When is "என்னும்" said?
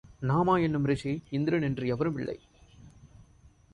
0.61-0.85